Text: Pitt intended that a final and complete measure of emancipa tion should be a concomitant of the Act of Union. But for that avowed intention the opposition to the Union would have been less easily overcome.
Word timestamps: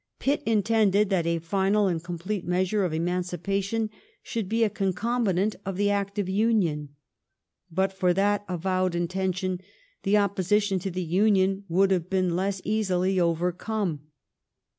Pitt 0.17 0.41
intended 0.47 1.11
that 1.11 1.27
a 1.27 1.37
final 1.37 1.85
and 1.85 2.03
complete 2.03 2.43
measure 2.43 2.83
of 2.83 2.91
emancipa 2.91 3.63
tion 3.63 3.91
should 4.23 4.49
be 4.49 4.63
a 4.63 4.69
concomitant 4.71 5.57
of 5.63 5.77
the 5.77 5.91
Act 5.91 6.17
of 6.17 6.27
Union. 6.27 6.89
But 7.69 7.93
for 7.93 8.11
that 8.15 8.43
avowed 8.49 8.95
intention 8.95 9.61
the 10.01 10.17
opposition 10.17 10.79
to 10.79 10.89
the 10.89 11.03
Union 11.03 11.65
would 11.69 11.91
have 11.91 12.09
been 12.09 12.35
less 12.35 12.61
easily 12.65 13.19
overcome. 13.19 14.07